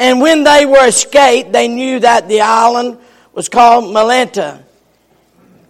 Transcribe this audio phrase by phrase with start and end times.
[0.00, 2.98] And when they were escaped, they knew that the island
[3.34, 4.64] was called Malta.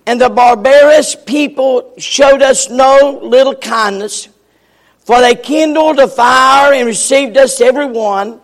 [0.06, 4.29] And the barbarous people showed us no little kindness,
[5.01, 8.40] for they kindled a fire and received us every one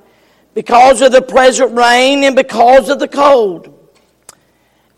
[0.55, 3.73] because of the present rain and because of the cold.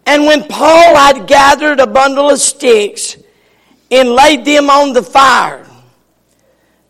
[0.07, 3.19] And when Paul had gathered a bundle of sticks
[3.91, 5.67] and laid them on the fire,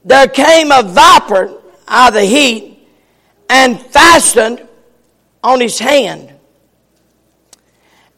[0.04, 2.77] there came a viper out of the heat
[3.48, 4.66] and fastened
[5.42, 6.32] on his hand.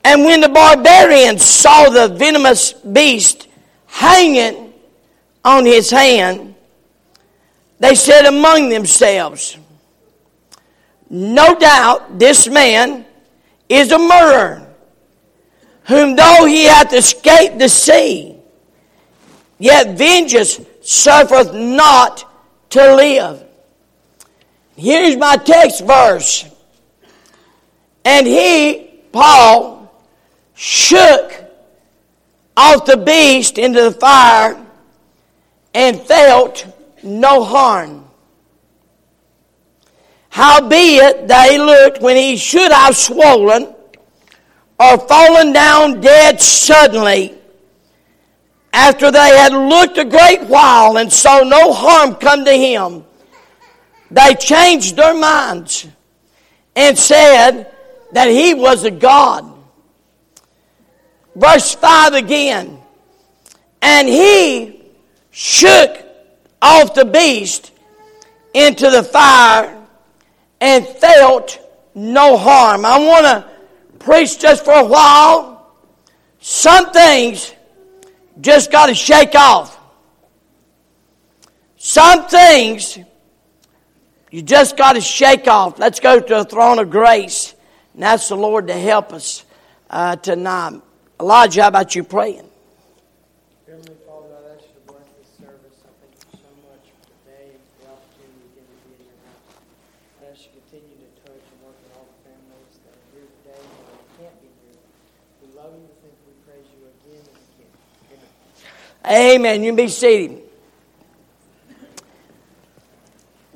[0.05, 3.48] And when the barbarians saw the venomous beast
[3.87, 4.73] hanging
[5.45, 6.55] on his hand,
[7.79, 9.56] they said among themselves,
[11.09, 13.05] No doubt this man
[13.69, 14.67] is a murderer,
[15.84, 18.37] whom though he hath escaped the sea,
[19.59, 22.25] yet vengeance suffereth not
[22.70, 23.45] to live.
[24.80, 26.47] Here's my text verse.
[28.03, 29.92] And he, Paul,
[30.55, 31.34] shook
[32.56, 34.59] off the beast into the fire
[35.75, 36.67] and felt
[37.03, 38.06] no harm.
[40.31, 43.75] Howbeit they looked when he should have swollen
[44.78, 47.34] or fallen down dead suddenly
[48.72, 53.05] after they had looked a great while and saw no harm come to him.
[54.11, 55.86] They changed their minds
[56.75, 57.72] and said
[58.12, 59.47] that he was a God.
[61.34, 62.78] Verse 5 again.
[63.81, 64.83] And he
[65.31, 66.05] shook
[66.61, 67.72] off the beast
[68.53, 69.77] into the fire
[70.61, 71.58] and felt
[71.94, 72.84] no harm.
[72.84, 73.50] I want to
[73.98, 75.75] preach just for a while.
[76.41, 77.55] Some things
[78.41, 79.78] just got to shake off.
[81.77, 82.98] Some things
[84.31, 85.78] you just got to shake off.
[85.78, 87.55] Let's go to the throne of grace
[87.95, 89.45] and ask the Lord to help us
[89.91, 90.81] uh, tonight.
[91.19, 92.49] Elijah, how about you praying?
[93.66, 95.82] Heavenly Father, I ask you to bless this service.
[95.82, 99.59] I thank you so much today and for again to be in your house.
[100.31, 103.28] Ask you to continue to touch and work with all the families that are here
[103.43, 104.78] today and can't be here.
[105.43, 105.91] We love you.
[106.06, 108.22] We we praise you again and again.
[109.10, 109.59] Amen.
[109.59, 109.65] Amen.
[109.66, 110.50] You be seated.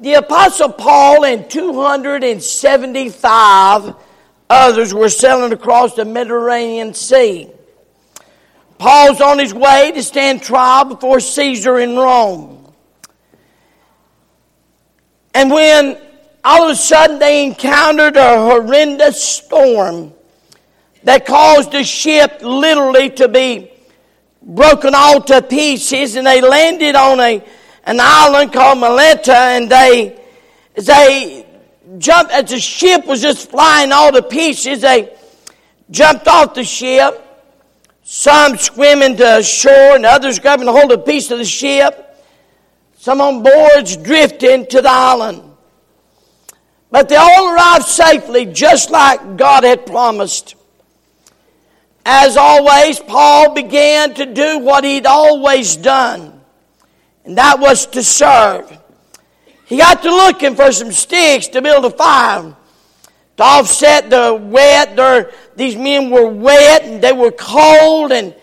[0.04, 3.94] The Apostle Paul and 275
[4.50, 7.48] others were sailing across the Mediterranean Sea.
[8.76, 12.70] Paul's on his way to stand trial before Caesar in Rome.
[15.32, 15.97] And when
[16.44, 20.12] all of a sudden they encountered a horrendous storm
[21.04, 23.71] that caused the ship literally to be
[24.42, 27.42] broken all to pieces, and they landed on a,
[27.87, 30.19] an island called Malta, and they,
[30.75, 31.47] they
[31.99, 35.15] jumped, as the ship was just flying all to pieces, they
[35.91, 37.21] jumped off the ship
[38.06, 42.00] some swimming to shore and others grabbing a hold of a piece of the ship.
[42.99, 45.43] Some on boards drifting to the island.
[46.91, 50.55] But they all arrived safely, just like God had promised.
[52.05, 56.34] As always, Paul began to do what he'd always done,
[57.24, 58.78] and that was to serve.
[59.66, 62.54] He got to looking for some sticks to build a fire
[63.36, 64.96] to offset the wet.
[64.96, 68.34] Their, these men were wet and they were cold, and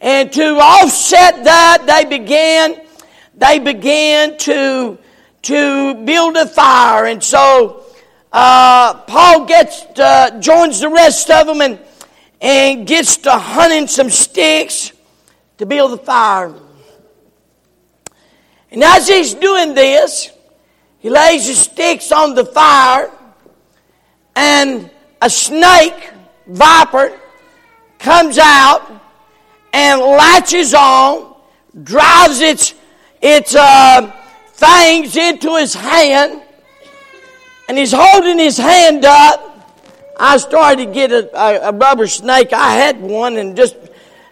[0.00, 2.80] and to offset that, they began
[3.36, 4.98] they began to
[5.42, 7.84] to build a fire, and so
[8.32, 11.78] uh, Paul gets to, joins the rest of them and
[12.40, 14.92] and gets to hunting some sticks
[15.58, 16.52] to build the fire.
[18.72, 20.30] And as he's doing this,
[20.98, 23.10] he lays the sticks on the fire
[24.34, 24.90] and
[25.20, 26.10] a snake,
[26.46, 27.12] viper,
[27.98, 28.90] comes out
[29.74, 31.34] and latches on,
[31.82, 32.74] drives its,
[33.20, 34.10] its uh,
[34.54, 36.40] fangs into his hand,
[37.68, 39.50] and he's holding his hand up.
[40.18, 42.52] I started to get a, a, rubber snake.
[42.52, 43.76] I had one and just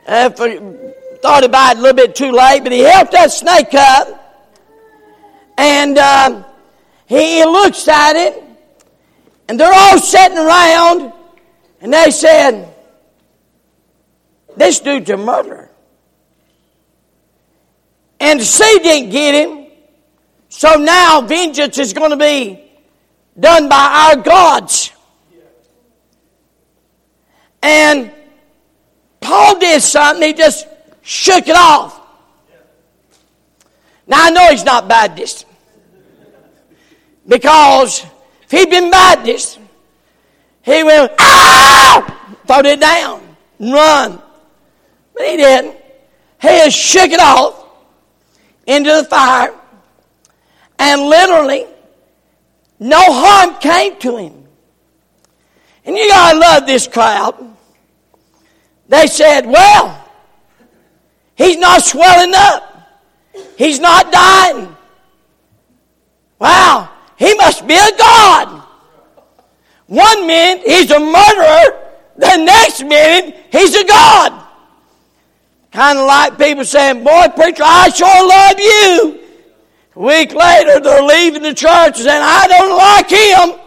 [0.07, 4.20] uh, thought about it a little bit too late, but he helped that snake up
[5.57, 6.45] and uh,
[7.07, 8.43] he looks at it
[9.49, 11.13] and they're all sitting around
[11.81, 12.75] and they said,
[14.57, 15.71] This dude's a murderer.
[18.21, 19.67] And sea didn't get him.
[20.51, 22.63] So now vengeance is going to be
[23.39, 24.93] done by our gods.
[27.63, 28.13] And
[29.21, 30.67] Paul did something, he just
[31.03, 32.00] shook it off.
[34.11, 35.47] Now I know he's not Baptist.
[37.27, 38.05] Because
[38.51, 39.61] If he'd been Baptist,
[40.63, 42.37] he would ah!
[42.49, 43.23] Throw it down
[43.61, 44.21] and run.
[45.15, 45.77] But he didn't.
[46.43, 47.65] He shook it off
[48.67, 49.55] into the fire.
[50.81, 51.67] And literally,
[52.81, 54.49] no harm came to him.
[55.85, 57.37] And you gotta love this crowd.
[58.89, 60.11] They said, well,
[61.37, 62.70] he's not swelling up.
[63.57, 64.77] He's not dying.
[66.39, 68.67] Wow, he must be a God.
[69.87, 74.47] One minute he's a murderer, the next minute he's a God.
[75.73, 79.21] Kind of like people saying, Boy, preacher, I sure love you.
[79.97, 83.61] A week later, they're leaving the church and saying, I don't like him.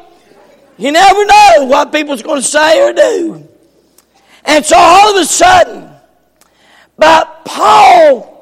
[0.77, 3.47] You never know what people's going to say or do.
[4.43, 5.89] And so all of a sudden,
[6.97, 8.32] but Paul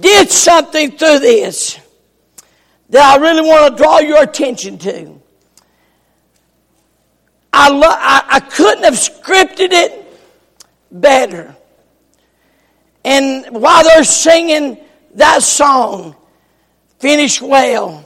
[0.00, 1.78] did something through this
[2.90, 5.20] that I really want to draw your attention to.
[7.52, 10.04] I, lo- I, I couldn't have scripted it
[10.90, 11.56] better.
[13.04, 14.78] And while they're singing
[15.14, 16.16] that song,
[16.98, 18.04] Finish Well,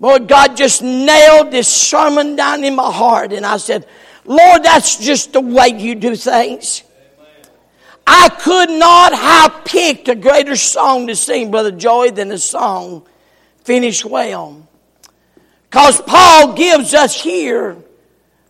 [0.00, 3.32] boy, God just nailed this sermon down in my heart.
[3.32, 3.86] And I said,
[4.24, 6.82] Lord, that's just the way you do things.
[8.06, 13.06] I could not have picked a greater song to sing, Brother Joy, than the song
[13.64, 14.68] Finish Well.
[15.68, 17.76] Because Paul gives us here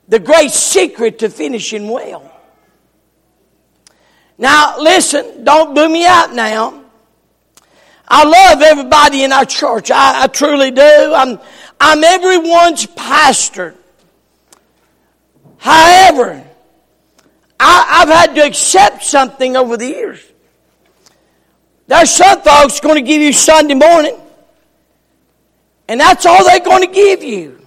[0.08, 2.32] the great secret to finishing well.
[4.38, 6.85] Now, listen, don't boo me out now.
[8.06, 9.91] I love everybody in our church.
[9.91, 11.12] I, I truly do.
[11.14, 11.41] I'm,
[11.81, 13.75] I'm everyone's pastor.
[15.58, 16.47] However,
[17.58, 20.23] I, have had to accept something over the years.
[21.87, 24.19] There's some folks going to give you Sunday morning,
[25.88, 27.61] and that's all they're going to give you.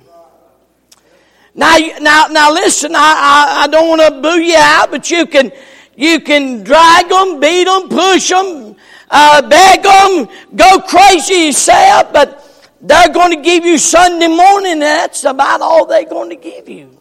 [1.56, 2.96] Now, now, now, listen.
[2.96, 5.52] I, I, I don't want to boo you out, but you can
[5.96, 8.76] you can drag them, beat them, push them,
[9.10, 14.74] uh, beg them, go crazy yourself, but they're going to give you Sunday morning.
[14.74, 16.99] and That's about all they're going to give you.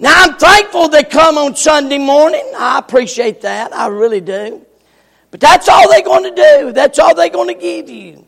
[0.00, 2.42] Now, I'm thankful they come on Sunday morning.
[2.56, 3.72] I appreciate that.
[3.72, 4.66] I really do.
[5.30, 6.72] But that's all they're going to do.
[6.72, 8.26] That's all they're going to give you.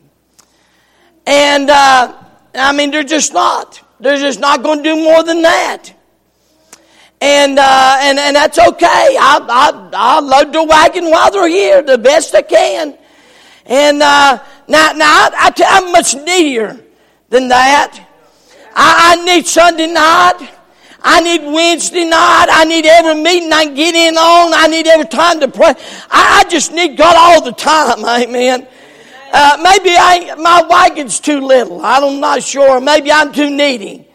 [1.26, 2.14] And, uh,
[2.54, 3.80] I mean, they're just not.
[3.98, 5.94] They're just not going to do more than that
[7.22, 8.86] and uh, and and that's okay.
[9.16, 12.98] I I I load the wagon while they're here the best I can.
[13.64, 16.84] And uh, now now I, I I'm much needier
[17.28, 17.96] than that.
[18.74, 20.50] I, I need Sunday night.
[21.04, 22.46] I need Wednesday night.
[22.48, 24.54] I need every meeting I get in on.
[24.54, 25.74] I need every time to pray.
[26.10, 28.04] I, I just need God all the time.
[28.04, 28.66] Amen.
[29.32, 31.80] Uh, maybe I, my wagon's too little.
[31.84, 32.80] I'm not sure.
[32.80, 34.06] Maybe I'm too needy.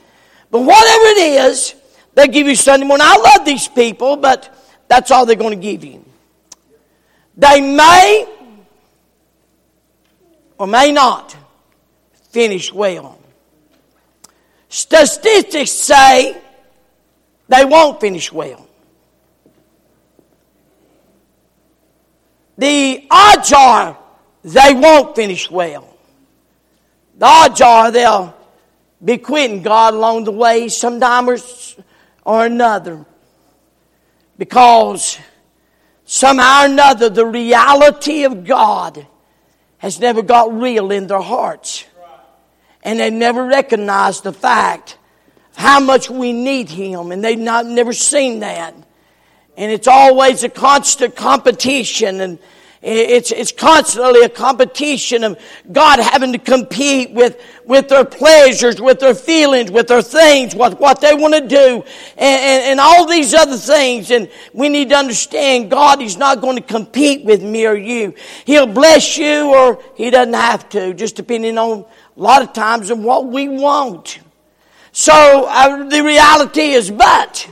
[0.50, 1.76] But whatever it is,
[2.14, 3.06] they give you Sunday morning.
[3.08, 4.54] I love these people, but
[4.88, 6.06] that's all they're going to give you.
[7.36, 8.28] They may
[10.58, 11.36] or may not
[12.32, 13.20] finish well.
[14.70, 16.42] Statistics say
[17.48, 18.68] they won't finish well.
[22.58, 23.98] The odds are
[24.44, 25.94] they won't finish well.
[27.18, 28.36] The odds are they'll
[29.04, 30.70] be quitting God along the way.
[30.70, 31.84] Sometimes or
[32.28, 33.06] or another.
[34.38, 35.18] Because
[36.06, 39.08] somehow or another, the reality of God
[39.78, 41.86] has never got real in their hearts.
[42.84, 44.98] And they never recognized the fact
[45.58, 47.12] how much we need Him.
[47.12, 48.74] And they've not, never seen that.
[49.58, 52.40] And it's always a constant competition and
[52.84, 55.40] it's, it's constantly a competition of
[55.72, 60.80] God having to compete with, with their pleasures, with their feelings, with their things, what,
[60.80, 61.84] what they want to do,
[62.18, 64.12] and, and, and all these other things.
[64.12, 68.14] And we need to understand God is not going to compete with me or you.
[68.46, 71.86] He'll bless you or He doesn't have to, just depending on a
[72.16, 74.20] lot of times on what we want.
[75.00, 75.14] So
[75.48, 77.48] uh, the reality is, but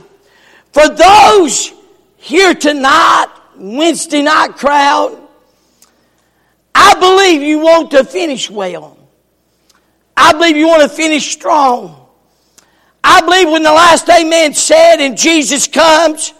[0.72, 1.72] for those
[2.16, 5.16] here tonight Wednesday night crowd.
[6.74, 8.98] I believe you want to finish well.
[10.16, 12.08] I believe you want to finish strong.
[13.04, 16.34] I believe when the last amen said and Jesus comes,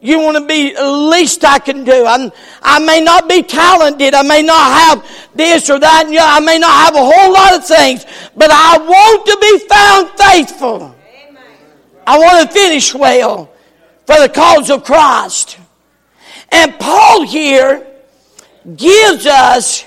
[0.00, 2.06] you want to be the least I can do.
[2.06, 2.30] I'm,
[2.62, 4.14] i may not be talented.
[4.14, 6.06] I may not have this or that.
[6.06, 8.06] And I may not have a whole lot of things.
[8.36, 10.94] But I want to be found faithful.
[11.28, 11.42] Amen.
[12.06, 13.50] I want to finish well
[14.06, 15.58] for the cause of Christ.
[16.50, 17.84] And Paul here
[18.76, 19.84] gives us,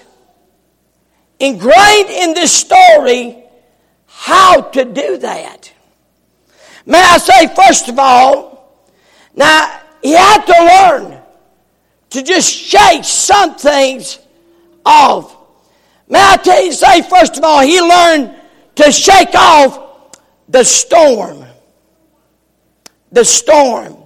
[1.39, 3.41] ingrained in this story,
[4.08, 5.72] how to do that.
[6.86, 8.51] May I say, first of all,
[9.34, 11.22] now, he had to learn
[12.12, 14.20] to just shake some things
[14.86, 15.36] off.
[16.08, 18.36] May I tell you, say, first of all, he learned
[18.75, 20.17] to shake off
[20.50, 21.46] the storm.
[23.12, 23.98] The storm.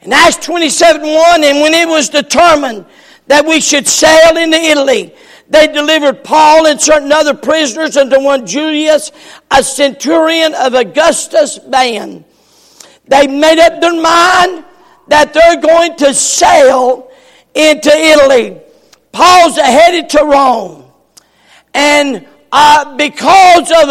[0.00, 2.86] In Acts 27 1, and when it was determined
[3.26, 5.14] that we should sail into Italy,
[5.48, 9.12] they delivered Paul and certain other prisoners unto one Julius,
[9.50, 12.24] a centurion of Augustus' band.
[13.06, 14.64] They made up their mind
[15.08, 17.10] that they're going to sail
[17.54, 18.60] into Italy.
[19.12, 20.84] Paul's headed to Rome.
[21.74, 23.90] And uh, because of,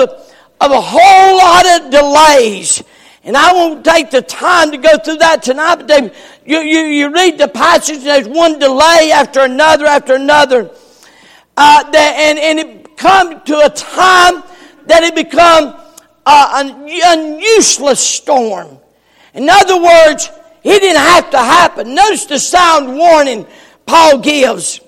[0.61, 2.83] of a whole lot of delays,
[3.23, 6.11] and I won't take the time to go through that tonight, but they,
[6.45, 10.71] you, you, you read the passage, there's one delay after another after another.
[11.55, 14.43] Uh, that, and, and it come to a time
[14.85, 15.75] that it become
[16.25, 18.77] uh, an, an useless storm.
[19.33, 20.29] In other words,
[20.63, 21.95] it didn't have to happen.
[21.95, 23.47] Notice the sound warning
[23.85, 24.79] Paul gives.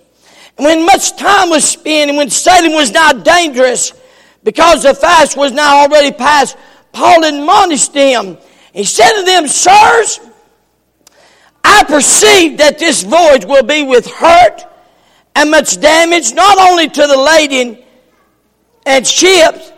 [0.57, 3.93] When much time was spent and when sailing was now dangerous,
[4.43, 6.57] because the fast was now already past,
[6.91, 8.37] Paul admonished them.
[8.73, 10.19] He said to them, Sirs,
[11.63, 14.63] I perceive that this voyage will be with hurt
[15.35, 17.83] and much damage, not only to the lading
[18.85, 19.71] and ships,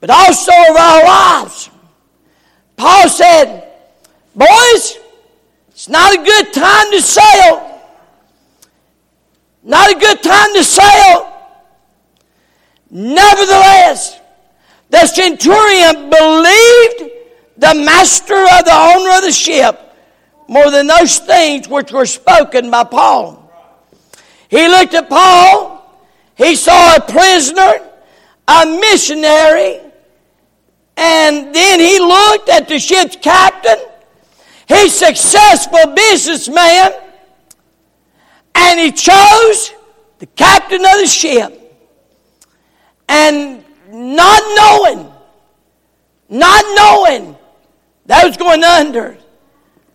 [0.00, 1.70] but also of our lives.
[2.76, 3.68] Paul said,
[4.34, 4.98] Boys,
[5.80, 7.80] it's not a good time to sail.
[9.62, 11.32] Not a good time to sail.
[12.90, 14.20] Nevertheless,
[14.90, 17.12] the centurion believed
[17.56, 19.96] the master of the owner of the ship
[20.48, 23.50] more than those things which were spoken by Paul.
[24.50, 25.82] He looked at Paul.
[26.36, 27.90] He saw a prisoner,
[28.46, 29.80] a missionary,
[30.98, 33.78] and then he looked at the ship's captain
[34.70, 36.92] He's successful businessman,
[38.54, 39.72] and he chose
[40.20, 41.56] the captain of the ship.
[43.08, 45.12] And not knowing,
[46.28, 47.36] not knowing
[48.06, 49.18] that was going under.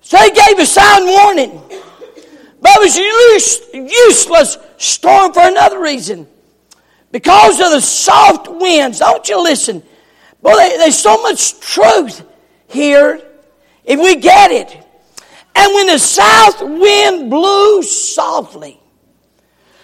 [0.02, 1.62] So he gave a sound warning.
[2.62, 2.98] But it was
[3.74, 6.28] a useless storm for another reason.
[7.14, 9.00] Because of the soft winds.
[9.00, 9.82] Don't you listen.
[10.42, 12.26] Boy, there's so much truth
[12.68, 13.22] here
[13.86, 14.72] if we get it.
[15.56, 18.80] And when the south wind blew softly,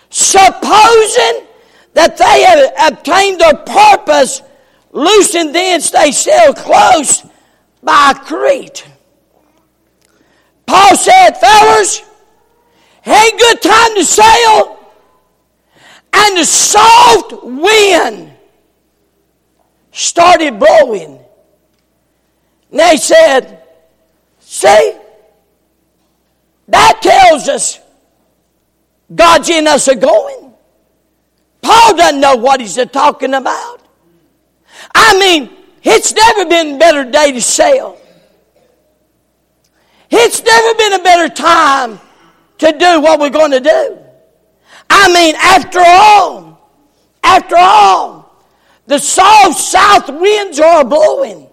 [0.10, 1.48] supposing
[1.94, 4.42] that they had obtained their purpose,
[4.92, 7.26] loosened thence they sailed close
[7.82, 8.86] by Crete.
[10.66, 12.02] Paul said, fellas,
[13.06, 14.78] ain't good time to sail.
[16.14, 18.34] And the soft wind
[19.92, 21.20] started blowing.
[22.70, 23.61] And they said,
[24.62, 24.94] See?
[26.68, 27.80] That tells us
[29.14, 30.54] God's in us a going.
[31.64, 33.82] Paul doesn't know what he's talking about.
[34.94, 35.50] I mean,
[35.82, 38.00] it's never been a better day to sail.
[40.12, 42.00] It's never been a better time
[42.60, 43.98] to do what we're going to do.
[44.92, 46.70] I mean, after all,
[47.24, 48.46] after all,
[48.86, 51.50] the soft south winds are blowing.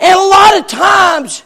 [0.00, 1.44] And a lot of times,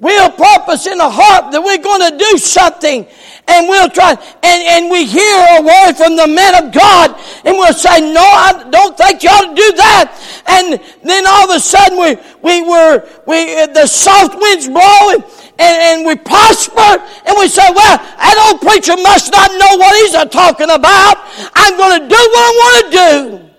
[0.00, 3.04] We'll purpose in the heart that we're going to do something
[3.48, 7.58] and we'll try and, and we hear a word from the man of God and
[7.58, 10.14] we'll say, no, I don't think you ought to do that.
[10.46, 12.14] And then all of a sudden we,
[12.46, 15.26] we were, we, the soft winds blowing
[15.58, 19.98] and, and we prosper and we say, well, that old preacher must not know what
[19.98, 21.18] he's talking about.
[21.58, 23.50] I'm going to do what I want to do.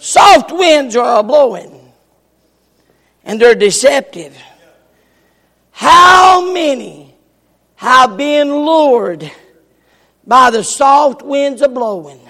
[0.00, 1.75] Soft winds are blowing
[3.26, 4.34] and they're deceptive.
[5.72, 7.14] How many
[7.74, 9.30] have been lured
[10.26, 12.20] by the soft winds of blowing?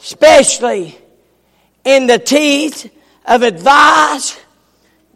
[0.00, 0.98] Especially
[1.84, 2.90] in the teeth
[3.24, 4.40] of advice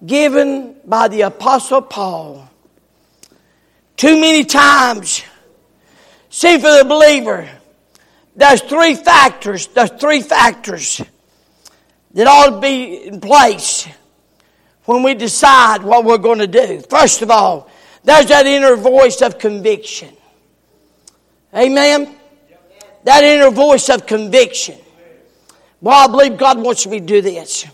[0.04, 2.48] given by the Apostle Paul.
[3.96, 5.24] Too many times,
[6.28, 7.48] see for the believer,
[8.36, 11.00] there's three factors, there's three factors
[12.12, 13.88] that ought to be in place
[14.86, 16.80] when we decide what we're going to do.
[16.88, 17.68] First of all,
[18.04, 20.16] there's that inner voice of conviction.
[21.54, 22.16] Amen?
[23.04, 24.78] That inner voice of conviction.
[25.80, 27.66] Well, I believe God wants me to do this.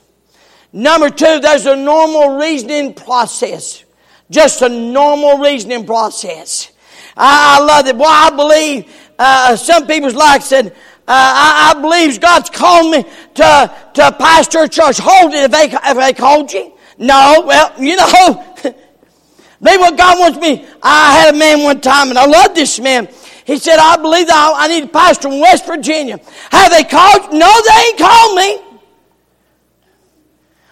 [0.73, 3.85] Number two, there's a normal reasoning process.
[4.31, 6.73] Just a normal reasoning process.
[7.17, 7.97] I, I love it.
[7.97, 10.75] Well, I believe uh, some people's like said,
[11.07, 13.05] I, I believe God's called me
[13.35, 14.99] to, to pastor a church.
[14.99, 16.73] Hold it if they, if they called you.
[17.03, 18.55] No, well, you know,
[19.61, 20.65] maybe what God wants me.
[20.81, 23.09] I had a man one time, and I love this man.
[23.45, 26.21] He said, I believe that I, need a pastor in West Virginia.
[26.53, 27.33] Have they called?
[27.33, 28.61] No, they ain't called me.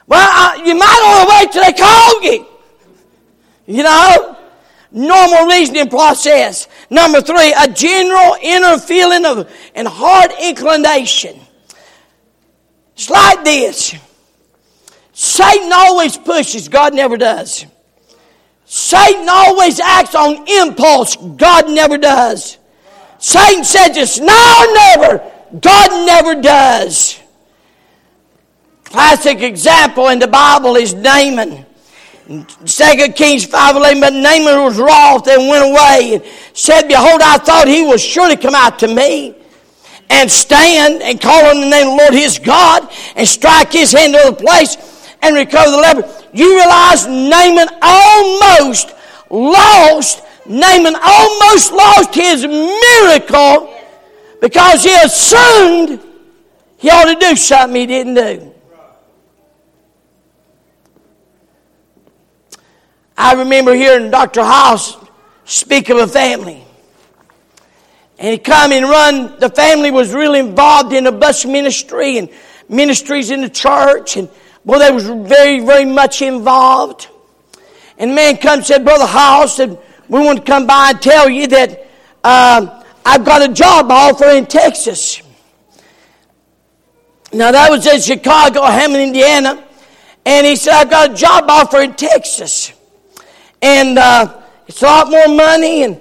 [0.07, 2.47] Well, I, you might want to wait till they call you.
[3.67, 4.37] You know?
[4.93, 6.69] Normal reasoning process.
[6.91, 11.41] Number three, a general inner feeling of and heart inclination.
[12.95, 13.97] It's like this.
[15.21, 17.67] Satan always pushes, God never does.
[18.65, 22.57] Satan always acts on impulse, God never does.
[23.19, 27.21] Satan said just now or never, God never does.
[28.85, 31.67] Classic example in the Bible is Naaman.
[32.65, 36.25] Second Kings 5.11, but Naaman was wroth and went away and
[36.55, 39.35] said, Behold, I thought he will surely come out to me
[40.09, 43.93] and stand and call on the name of the Lord his God and strike his
[43.93, 46.27] hand to the place and recover the leper.
[46.33, 48.95] You realize Naaman almost
[49.31, 53.77] lost, Naaman almost lost his miracle
[54.41, 56.01] because he assumed
[56.79, 58.55] he ought to do something he didn't do.
[63.17, 64.43] I remember hearing Dr.
[64.43, 64.97] House
[65.45, 66.65] speak of a family.
[68.19, 72.31] And he come and run, the family was really involved in a bus ministry and
[72.69, 74.17] ministries in the church.
[74.17, 74.31] And
[74.65, 77.09] boy, they was very, very much involved.
[77.99, 81.29] And man come and said, Brother House, said, we want to come by and tell
[81.29, 81.87] you that
[82.25, 85.23] uh, I've got a job offer in Texas.
[87.33, 89.65] Now that was in Chicago, Hammond, Indiana.
[90.25, 92.73] And he said, I've got a job offer in Texas.
[93.63, 95.85] And uh, it's a lot more money.
[95.85, 96.01] And,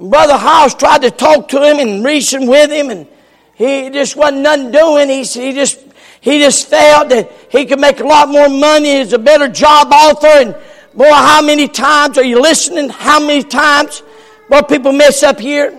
[0.00, 3.06] and Brother House tried to talk to him and reason with him, and
[3.54, 5.10] he just wasn't nothing doing.
[5.10, 5.78] He, he just
[6.22, 8.98] he just felt that he could make a lot more money.
[8.98, 10.26] He's a better job offer.
[10.26, 10.56] And
[10.94, 12.88] boy, how many times are you listening?
[12.88, 14.04] How many times?
[14.48, 15.76] Boy, people mess up here.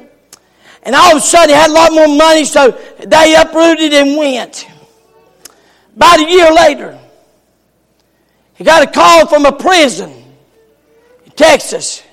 [0.83, 4.17] And all of a sudden, he had a lot more money, so they uprooted and
[4.17, 4.67] went.
[5.95, 6.99] About a year later,
[8.55, 10.11] he got a call from a prison
[11.25, 12.03] in Texas.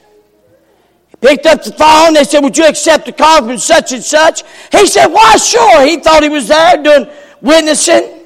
[1.09, 2.15] He picked up the phone.
[2.15, 4.45] They said, Would you accept a call from such and such?
[4.71, 5.85] He said, Why, sure.
[5.85, 7.09] He thought he was there doing
[7.41, 8.18] witnessing.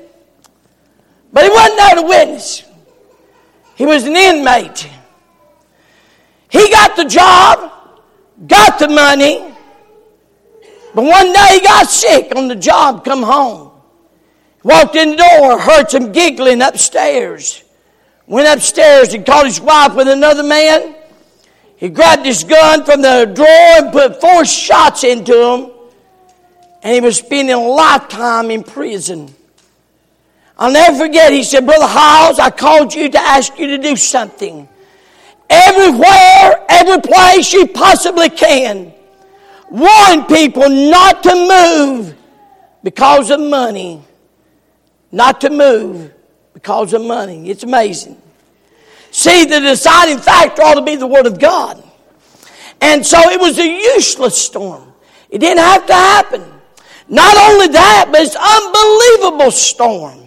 [1.32, 2.64] But he wasn't there to witness,
[3.74, 4.88] he was an inmate.
[6.50, 7.72] He got the job,
[8.46, 9.52] got the money,
[10.94, 13.70] but one day he got sick on the job, come home.
[14.62, 17.64] Walked in the door, heard some giggling upstairs.
[18.26, 20.94] Went upstairs and caught his wife with another man.
[21.76, 25.70] He grabbed his gun from the drawer and put four shots into him.
[26.82, 29.34] And he was spending a lifetime in prison.
[30.58, 33.96] I'll never forget, he said, Brother Howes, I called you to ask you to do
[33.96, 34.68] something.
[35.48, 38.92] Everywhere, every place you possibly can,
[39.70, 42.14] warn people not to move
[42.82, 44.02] because of money.
[45.10, 46.12] Not to move
[46.54, 47.50] because of money.
[47.50, 48.20] It's amazing.
[49.10, 51.82] See, the deciding factor ought to be the Word of God.
[52.80, 54.92] And so it was a useless storm.
[55.28, 56.44] It didn't have to happen.
[57.08, 60.21] Not only that, but it's unbelievable storm.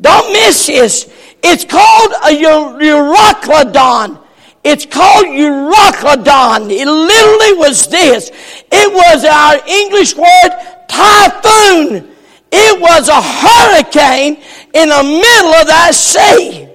[0.00, 1.10] Don't miss this.
[1.42, 4.20] It's called a Euroclydon.
[4.64, 6.70] It's called Euroclydon.
[6.70, 8.30] It literally was this.
[8.70, 10.50] It was our English word
[10.88, 12.14] typhoon.
[12.50, 14.42] It was a hurricane
[14.74, 16.68] in the middle of that sea.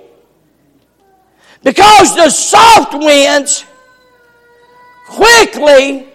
[1.64, 3.66] Because the soft winds
[5.08, 6.08] quickly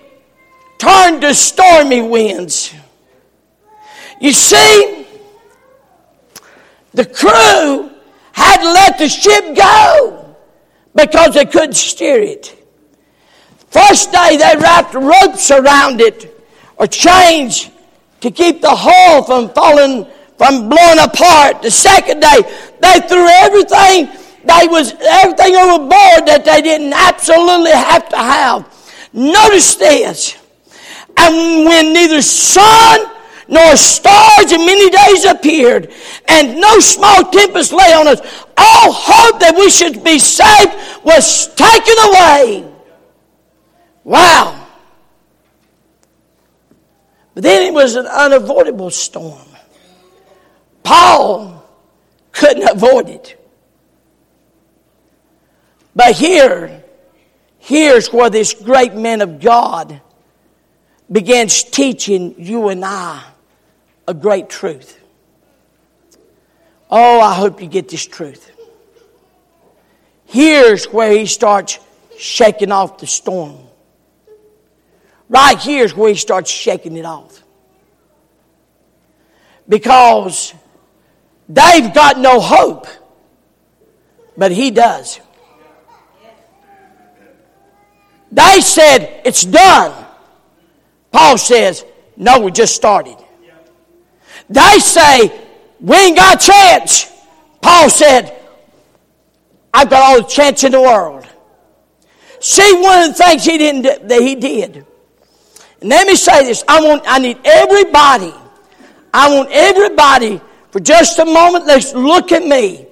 [0.79, 2.75] turned to stormy winds.
[4.21, 5.07] You see,
[6.99, 7.89] the crew
[8.33, 10.35] had to let the ship go
[10.97, 12.57] because they couldn't steer it.
[13.71, 16.45] First day they wrapped ropes around it
[16.77, 17.71] or chains
[18.21, 20.09] to keep the hull from falling,
[20.39, 21.63] from blowing apart.
[21.63, 22.39] The second day,
[22.81, 24.09] they threw everything,
[24.43, 29.09] they was everything overboard that they didn't absolutely have to have.
[29.13, 30.37] Notice this.
[31.17, 33.18] And when neither sun
[33.49, 35.93] nor stars in many days appeared,
[36.29, 38.21] and no small tempest lay on us,
[38.57, 42.71] all hope that we should be saved was taken away.
[44.05, 44.67] Wow.
[47.35, 49.47] But then it was an unavoidable storm.
[50.83, 51.65] Paul
[52.33, 53.35] couldn't avoid it.
[55.95, 56.85] But here,
[57.59, 60.01] here's where this great man of God
[61.11, 63.25] begins teaching you and I
[64.09, 64.99] a great truth.
[66.91, 68.51] Oh, I hope you get this truth.
[70.25, 71.79] Here's where he starts
[72.19, 73.59] shaking off the storm.
[75.29, 77.43] Right here's where he starts shaking it off.
[79.69, 80.55] Because
[81.47, 82.87] they've got no hope,
[84.39, 85.21] but he does.
[88.33, 90.07] They said, it's done.
[91.11, 91.85] Paul says,
[92.17, 93.17] no, we just started.
[94.49, 95.47] They say,
[95.81, 97.13] we ain't got a chance.
[97.61, 98.35] Paul said,
[99.73, 101.27] I've got all the chance in the world.
[102.41, 104.87] See, one of the things he didn't that he did.
[105.81, 106.65] And let me say this.
[106.67, 108.33] I want, I need everybody,
[109.13, 112.87] I want everybody for just a moment, let's look at me.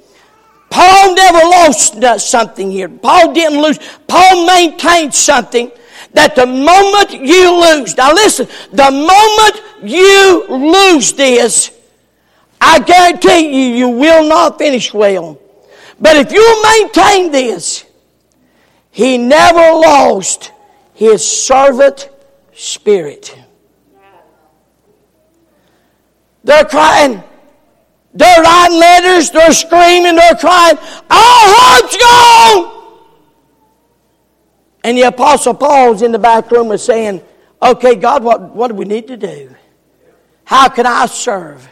[0.70, 2.88] Paul never lost something here.
[2.88, 3.78] Paul didn't lose.
[4.08, 5.70] Paul maintained something
[6.16, 11.70] that the moment you lose, now listen, the moment you lose this,
[12.58, 15.38] I guarantee you, you will not finish well.
[16.00, 17.84] But if you maintain this,
[18.90, 20.52] he never lost
[20.94, 22.08] his servant
[22.54, 23.36] spirit.
[26.44, 27.22] They're crying.
[28.14, 29.30] They're writing letters.
[29.32, 30.16] They're screaming.
[30.16, 30.78] They're crying.
[31.10, 32.75] Our hope's gone.
[34.86, 37.20] And the Apostle Paul's in the back room is saying,
[37.60, 39.52] Okay, God, what, what do we need to do?
[40.44, 41.68] How can I serve?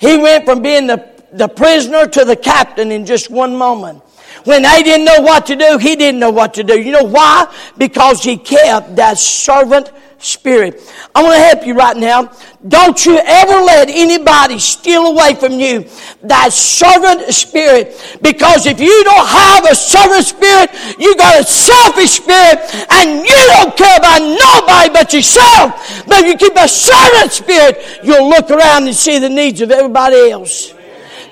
[0.00, 4.02] He went from being the, the prisoner to the captain in just one moment.
[4.42, 6.80] When they didn't know what to do, he didn't know what to do.
[6.80, 7.46] You know why?
[7.78, 10.80] Because he kept that servant spirit.
[11.14, 12.32] I want to help you right now.
[12.66, 15.88] Don't you ever let anybody steal away from you
[16.22, 18.18] that servant spirit.
[18.22, 22.58] Because if you don't have a servant spirit, you got a selfish spirit
[22.90, 26.06] and you don't care about nobody but yourself.
[26.06, 29.70] But if you keep a servant spirit, you'll look around and see the needs of
[29.70, 30.74] everybody else.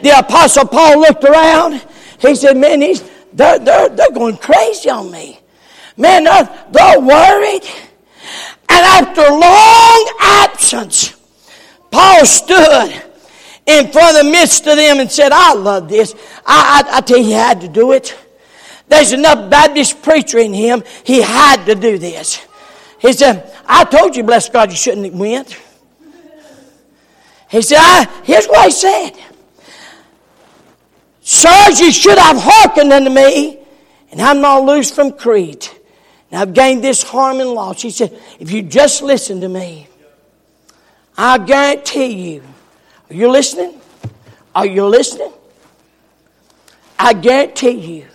[0.02, 1.84] The apostle Paul looked around.
[2.18, 2.80] He said, man,
[3.32, 5.40] they're, they're, they're going crazy on me.
[5.96, 7.62] Man, they're, they're worried.
[8.68, 11.14] And after long absence,
[11.90, 13.02] Paul stood
[13.66, 16.14] in front of the midst of them and said, I love this.
[16.44, 18.16] I, I, I tell you, he had to do it.
[18.88, 20.82] There's enough Baptist preacher in him.
[21.04, 22.46] He had to do this.
[22.98, 25.58] He said, I told you, bless God, you shouldn't have went.
[27.50, 29.12] He said, I, here's what he said.
[31.20, 33.58] Sirs, you should have hearkened unto me,
[34.10, 35.74] and I'm not loose from Crete.
[36.34, 37.80] And I've gained this harm and loss.
[37.80, 39.86] He said, if you just listen to me,
[41.16, 42.42] I guarantee you.
[43.08, 43.80] Are you listening?
[44.52, 45.32] Are you listening?
[46.98, 48.06] I guarantee you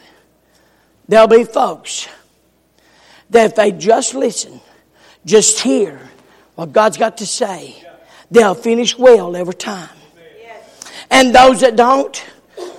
[1.07, 2.09] there'll be folks
[3.29, 4.59] that if they just listen,
[5.23, 6.01] just hear
[6.55, 7.81] what God's got to say,
[8.29, 9.95] they'll finish well every time.
[11.09, 12.21] And those that don't,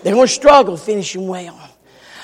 [0.02, 1.58] they're going to struggle finishing well.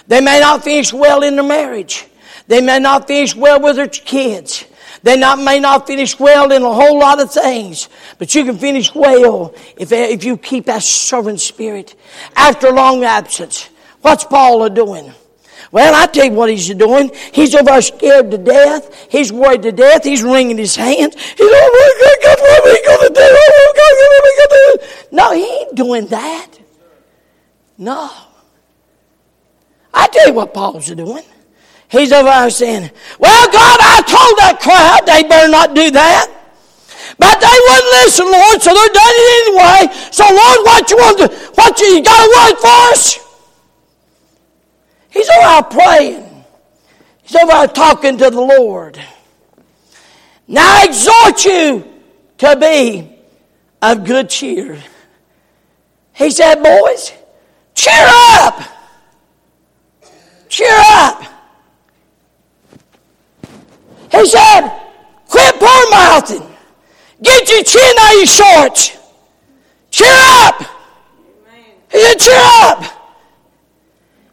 [0.07, 2.07] They may not finish well in their marriage.
[2.49, 4.65] They may not finish well with their kids.
[5.03, 8.59] They not, may not finish well in a whole lot of things, but you can
[8.59, 11.95] finish well if, if you keep that servant spirit.
[12.35, 13.69] After long absence,
[14.03, 15.13] what's Paul doing?
[15.73, 17.11] Well, I tell you what he's doing.
[17.33, 19.09] He's over scared to death.
[19.11, 20.05] He's worried to death.
[20.05, 21.15] He's wringing his hands.
[21.15, 23.21] He's, oh my God, what are we going to do?
[23.21, 25.17] Oh God, what are we going to do?
[25.17, 26.47] No, he ain't doing that.
[27.79, 28.11] No.
[29.93, 31.25] I tell you what Paul's doing.
[31.89, 36.33] He's over there saying, Well, God, I told that crowd they better not do that.
[37.19, 40.11] But they wouldn't listen, Lord, so they're done it anyway.
[40.11, 43.19] So, Lord, what you want to what you, you got a word for us?
[45.11, 46.45] He's over there praying.
[47.23, 49.01] He's over there talking to the Lord.
[50.49, 51.85] Now I exhort you
[52.39, 53.17] to be
[53.81, 54.83] of good cheer.
[56.13, 57.13] He said, boys,
[57.75, 58.63] cheer up.
[60.49, 61.36] Cheer up.
[64.17, 64.69] He said,
[65.29, 66.43] quit poor mouthing.
[67.23, 68.99] Get your chin out of your shorts.
[69.91, 70.63] Cheer up.
[71.91, 72.85] He said, cheer up.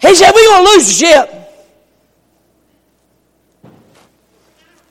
[0.01, 1.39] He said, we're going to lose the ship.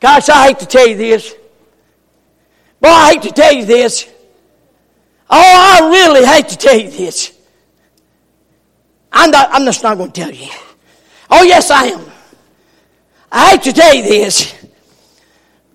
[0.00, 1.34] Gosh, I hate to tell you this.
[2.80, 4.08] Boy, I hate to tell you this.
[5.30, 7.32] Oh, I really hate to tell you this.
[9.12, 10.48] I'm not, I'm just not going to tell you.
[11.30, 12.04] Oh, yes, I am.
[13.30, 14.61] I hate to tell you this.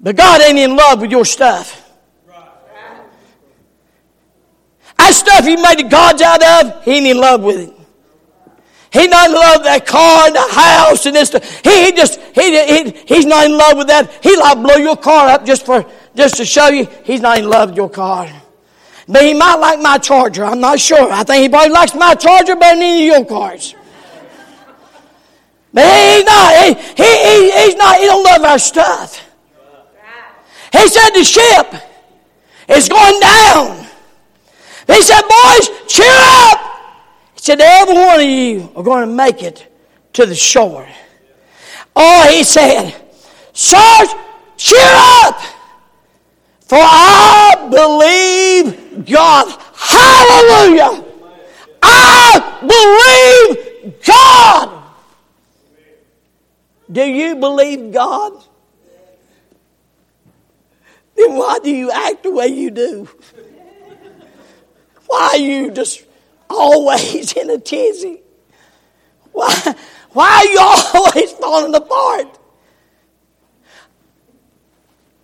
[0.02, 1.84] But God ain't in love with your stuff.
[4.98, 7.74] That stuff He made the gods out of, He ain't in love with it.
[8.92, 11.32] He not in love with that car and the house and this.
[11.64, 14.12] He, he just he, he he's not in love with that.
[14.24, 17.50] He like blow your car up just for just to show you he's not in
[17.50, 18.28] love with your car.
[19.08, 20.44] But he might like my charger.
[20.46, 21.12] I'm not sure.
[21.12, 23.76] I think he probably likes my charger better than any of your cars.
[25.74, 26.64] But he's not.
[26.64, 28.00] He, he, he, he's not.
[28.00, 29.27] He don't love our stuff.
[30.72, 31.74] He said the ship
[32.70, 33.86] is going down.
[34.88, 36.60] He said, boys, cheer up.
[37.34, 39.68] He said, every one of you are going to make it
[40.14, 40.88] to the shore.
[41.96, 42.92] Oh, he said,
[43.54, 44.10] sirs,
[44.56, 45.40] cheer up.
[46.62, 49.48] For I believe God.
[49.74, 51.06] Hallelujah.
[51.82, 54.84] I believe God.
[56.92, 58.44] Do you believe God?
[61.18, 63.10] Then why do you act the way you do?
[65.08, 66.04] Why are you just
[66.50, 68.22] always in a tizzy?
[69.32, 69.76] Why,
[70.12, 70.60] why are you
[70.94, 72.40] always falling apart?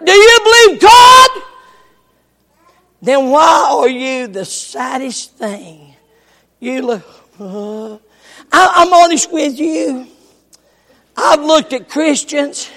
[0.03, 1.29] Do you believe God?
[3.01, 5.95] Then why are you the saddest thing?
[6.59, 7.05] You look,
[7.39, 7.95] uh,
[8.51, 10.07] I, I'm honest with you.
[11.15, 12.69] I've looked at Christians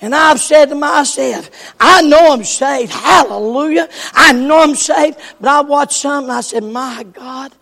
[0.00, 2.92] and I've said to myself, I know I'm saved.
[2.92, 3.88] Hallelujah.
[4.14, 5.18] I know I'm saved.
[5.40, 7.52] But I watched some and I said, my God,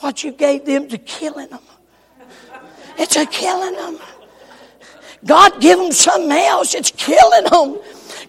[0.00, 1.60] what you gave them to killing them.
[2.96, 3.98] It's a killing them.
[5.24, 6.74] God give them something else.
[6.74, 7.80] It's killing them.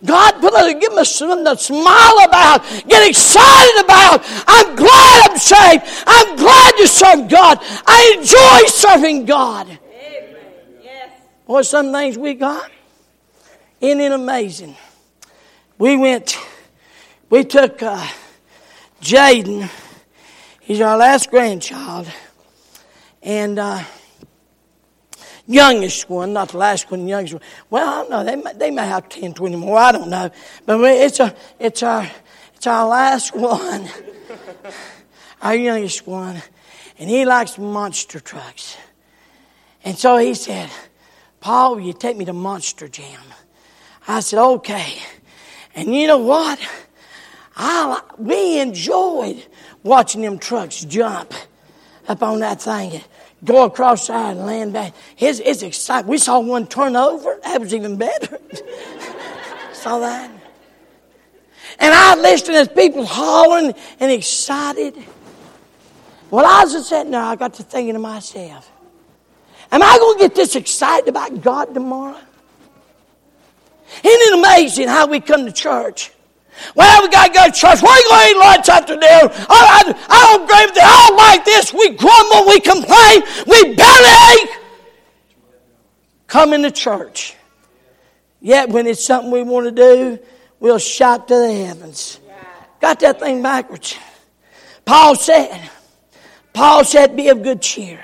[0.05, 4.23] God put a, give them something to smile about, get excited about.
[4.47, 5.83] I'm glad I'm saved.
[6.07, 7.57] I'm glad to serve God.
[7.85, 9.67] I enjoy serving God.
[9.67, 10.37] Amen.
[10.81, 11.67] Yes.
[11.67, 12.71] Some things we got?
[13.81, 14.75] Isn't it amazing?
[15.77, 16.37] We went,
[17.29, 18.05] we took uh,
[19.01, 19.69] Jaden,
[20.59, 22.07] he's our last grandchild,
[23.23, 23.81] and uh,
[25.47, 27.43] youngest one, not the last one, youngest one.
[27.69, 30.29] Well, I don't know, they may, they may have 10, 20 more, I don't know.
[30.65, 32.11] But it's, a, it's, our,
[32.55, 33.89] it's our last one,
[35.41, 36.41] our youngest one,
[36.97, 38.75] and he likes monster trucks.
[39.85, 40.69] And so he said,
[41.39, 43.21] Paul, will you take me to Monster Jam?
[44.09, 44.97] I said, okay.
[45.75, 46.59] And you know what?
[47.55, 49.45] I, we enjoyed
[49.83, 51.31] watching them trucks jump
[52.07, 53.03] up on that thing and
[53.43, 54.95] go across side and land back.
[55.19, 56.09] It's, it's exciting.
[56.09, 57.37] We saw one turn over.
[57.43, 58.39] That was even better.
[59.73, 60.31] saw that.
[61.77, 64.97] And I listened as people hollering and excited.
[66.31, 68.71] Well, I was just sitting there, I got to thinking to myself,
[69.71, 72.19] am I going to get this excited about God tomorrow?
[74.03, 76.11] Isn't it amazing how we come to church?
[76.75, 77.81] Well, we got to go to church.
[77.81, 79.29] Where are you going to lunch after dinner?
[79.49, 80.83] I, I, I don't agree with it.
[80.83, 81.73] I don't like this.
[81.73, 84.57] We grumble, we complain, we bellyache.
[86.27, 87.35] Come into church.
[88.41, 90.19] Yet when it's something we want to do,
[90.59, 92.19] we'll shout to the heavens.
[92.79, 93.97] Got that thing backwards.
[94.85, 95.69] Paul said,
[96.53, 98.03] Paul said, be of good cheer.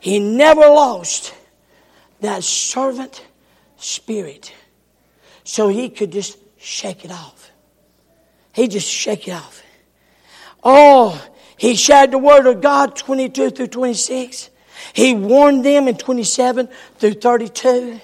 [0.00, 1.34] He never lost
[2.20, 3.24] that servant
[3.76, 4.52] spirit
[5.44, 7.52] so he could just shake it off.
[8.52, 9.62] He just shake it off.
[10.62, 11.22] Oh,
[11.56, 14.50] he shared the word of God 22 through 26.
[14.94, 18.00] He warned them in 27 through 32.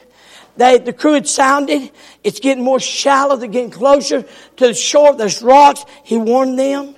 [0.56, 1.90] They, the crew had sounded.
[2.22, 3.36] It's getting more shallow.
[3.36, 5.14] They're getting closer to the shore.
[5.14, 5.84] There's rocks.
[6.04, 6.96] He warned them.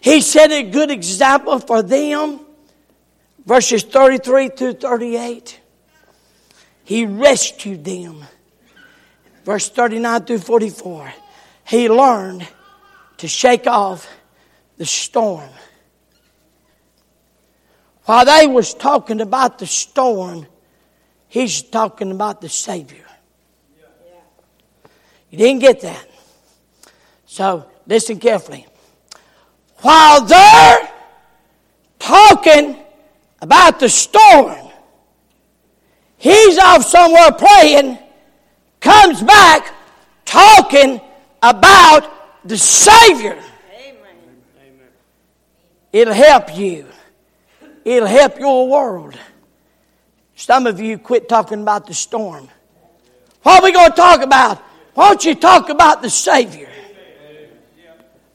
[0.00, 2.40] He set a good example for them.
[3.44, 5.60] Verses 33 through 38.
[6.82, 8.24] He rescued them
[9.46, 11.14] verse 39 through 44,
[11.64, 12.46] he learned
[13.18, 14.12] to shake off
[14.76, 15.48] the storm.
[18.06, 20.46] While they was talking about the storm,
[21.28, 23.06] he's talking about the Savior.
[25.30, 26.08] You didn't get that.
[27.26, 28.66] So listen carefully.
[29.76, 30.90] While they're
[32.00, 32.76] talking
[33.40, 34.72] about the storm,
[36.16, 37.98] he's off somewhere praying
[38.86, 39.74] comes back
[40.24, 41.00] talking
[41.42, 43.32] about the Savior.
[43.32, 44.16] Amen.
[45.92, 46.86] It'll help you.
[47.84, 49.18] It'll help your world.
[50.36, 52.48] Some of you quit talking about the storm.
[53.42, 54.58] What are we going to talk about?
[54.94, 56.70] Why don't you talk about the Savior?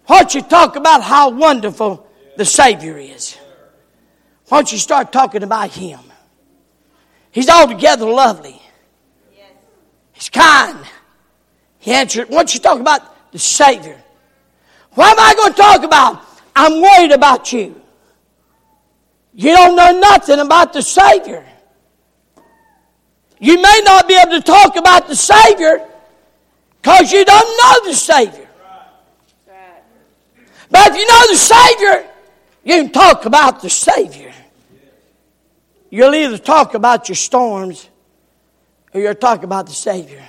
[0.08, 3.38] Why don't you talk about how wonderful the Savior is?
[4.50, 6.00] Why don't you start talking about Him?
[7.32, 8.61] He's altogether lovely.
[10.22, 10.78] He's kind.
[11.80, 14.00] He answered, don't you talk about the Savior?
[14.92, 16.24] What am I going to talk about?
[16.56, 17.82] I'm worried about you.
[19.34, 21.44] You don't know nothing about the Savior.
[23.40, 25.88] You may not be able to talk about the Savior
[26.80, 28.48] because you don't know the Savior.
[30.70, 32.12] But if you know the Savior,
[32.64, 34.32] you can talk about the Savior.
[35.90, 37.90] You'll either talk about your storms
[38.93, 40.23] or you'll talk about the Savior.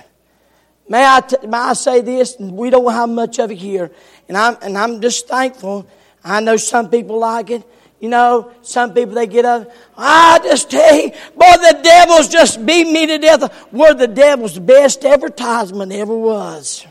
[0.87, 2.35] May I, t- may I say this?
[2.39, 3.91] We don't have much of it here.
[4.27, 5.87] And I'm, and I'm just thankful.
[6.23, 7.63] I know some people like it.
[7.99, 9.71] You know, some people they get up.
[9.95, 13.71] I just tell you, boy, the devil's just beat me to death.
[13.71, 16.85] We're the devil's best advertisement ever was.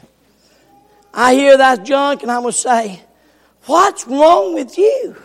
[1.13, 3.03] I hear that junk and going to say,
[3.67, 5.17] What's wrong with you?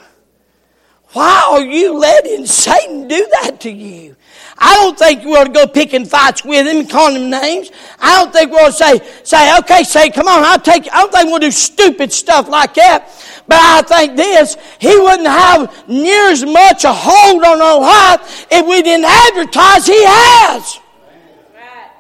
[1.13, 4.15] Why are you letting Satan do that to you?
[4.59, 7.69] I don't think we ought to go picking fights with him and calling him names.
[7.99, 11.01] I don't think we ought to say, say, okay, say, come on, I'll take, I
[11.01, 13.07] don't think we'll do stupid stuff like that.
[13.47, 18.47] But I think this, he wouldn't have near as much a hold on our life
[18.51, 20.79] if we didn't advertise he has.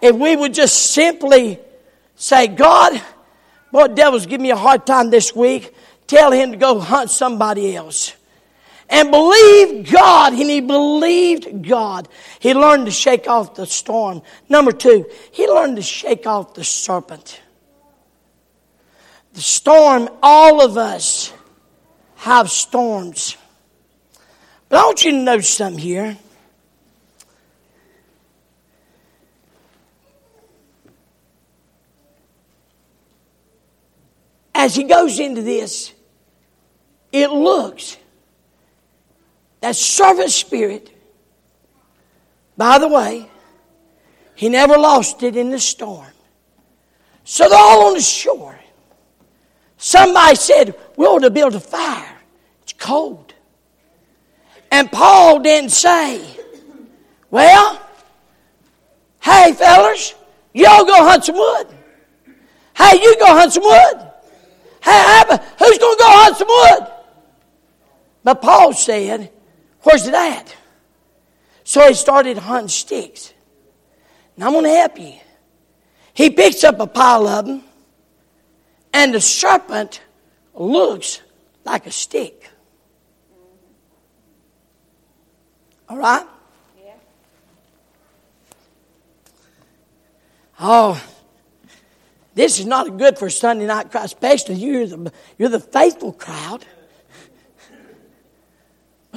[0.01, 1.59] If we would just simply
[2.15, 2.99] say, God,
[3.71, 5.75] boy, devil's giving me a hard time this week.
[6.07, 8.16] Tell him to go hunt somebody else
[8.89, 12.07] and believed God, and he believed God.
[12.39, 14.21] He learned to shake off the storm.
[14.47, 17.41] Number two, he learned to shake off the serpent.
[19.33, 21.33] The storm, all of us
[22.15, 23.35] have storms.
[24.69, 26.17] But I want you to know something here.
[34.55, 35.93] As he goes into this,
[37.11, 37.95] it looks
[39.61, 40.91] that servant spirit,
[42.55, 43.29] by the way,
[44.35, 46.07] he never lost it in the storm.
[47.23, 48.57] So they're all on the shore.
[49.77, 52.17] Somebody said, We ought to build a fire.
[52.63, 53.33] It's cold.
[54.71, 56.21] And Paul didn't say,
[57.29, 57.81] Well,
[59.21, 60.15] hey, fellas,
[60.53, 61.67] y'all go hunt some wood.
[62.75, 64.11] Hey, you go hunt some wood.
[64.83, 65.23] Hey,
[65.59, 66.93] who's going to go hunt some wood?
[68.23, 69.31] But Paul said,
[69.87, 70.53] Where's it at?
[71.63, 73.33] So he started hunting sticks.
[74.35, 75.13] Now I'm going to help you.
[76.13, 77.63] He picks up a pile of them,
[78.91, 80.01] and the serpent
[80.53, 81.21] looks
[81.63, 82.49] like a stick.
[85.87, 86.25] All right?
[86.83, 86.93] Yeah.
[90.59, 91.01] Oh,
[92.35, 96.65] this is not good for Sunday night crowd, especially you're the, you're the faithful crowd.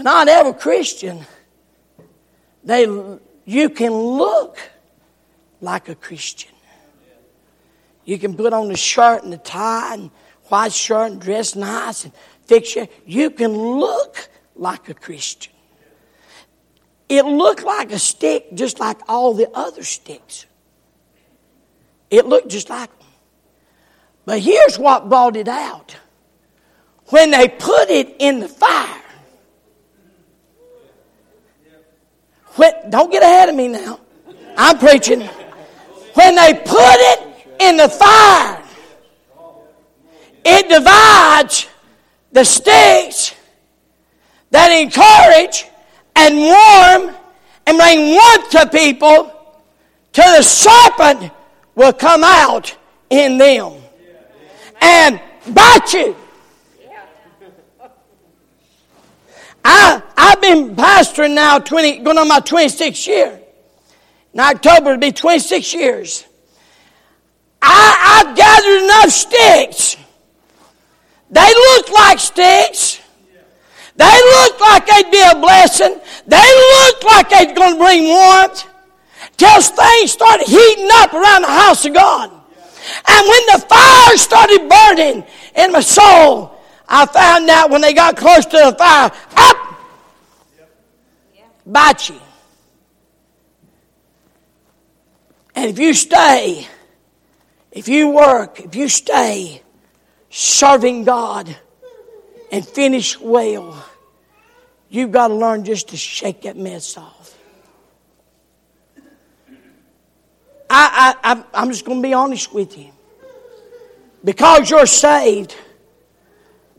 [0.03, 1.27] Not every Christian,
[2.65, 2.85] they,
[3.45, 4.59] you can look
[5.61, 6.51] like a Christian.
[8.05, 10.11] You can put on the shirt and the tie and
[10.45, 12.13] white shirt and dress nice and
[12.45, 12.89] fix your.
[13.07, 15.53] You can look like a Christian.
[17.09, 20.47] It looked like a stick just like all the other sticks.
[22.11, 23.09] It looked just like them.
[24.25, 25.97] But here's what brought it out.
[27.07, 28.90] When they put it in the fire,
[32.89, 34.01] Don't get ahead of me now.
[34.57, 35.21] I'm preaching.
[36.15, 38.63] When they put it in the fire,
[40.45, 41.67] it divides
[42.33, 43.35] the sticks
[44.51, 45.67] that encourage
[46.17, 47.17] and warm
[47.67, 49.33] and bring warmth to people
[50.13, 51.33] till the serpent
[51.75, 52.77] will come out
[53.11, 53.75] in them
[54.81, 55.21] and
[55.55, 56.17] bite you.
[59.65, 63.41] I, I've been pastoring now 20, going on my 26th year.
[64.33, 66.25] In October, it'll be 26 years.
[67.61, 69.97] I, I've gathered enough sticks.
[71.31, 73.01] They look like sticks.
[73.97, 76.01] They look like they'd be a blessing.
[76.27, 78.67] They look like they're going to bring warmth.
[79.37, 82.31] Till things started heating up around the house of God.
[82.31, 85.25] And when the fire started burning
[85.57, 86.60] in my soul,
[86.93, 89.57] I found out when they got close to the fire, up!
[91.65, 92.21] Bite you.
[95.55, 96.67] And if you stay,
[97.71, 99.63] if you work, if you stay
[100.31, 101.55] serving God
[102.51, 103.85] and finish well,
[104.89, 107.37] you've got to learn just to shake that mess off.
[110.69, 112.91] I, I, I'm just going to be honest with you.
[114.25, 115.57] Because you're saved,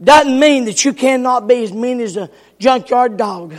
[0.04, 2.30] doesn't mean that you cannot be as mean as a
[2.60, 3.54] junkyard dog.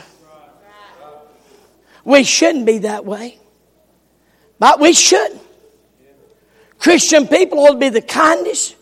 [2.05, 3.39] We shouldn't be that way.
[4.59, 5.39] But we should.
[6.79, 8.75] Christian people ought to be the kindest,